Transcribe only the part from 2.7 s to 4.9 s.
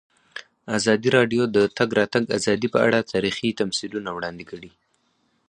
په اړه تاریخي تمثیلونه وړاندې کړي.